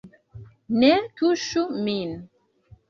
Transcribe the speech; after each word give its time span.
Ne 0.83 0.91
tuŝu 1.21 1.69
min. 1.87 2.21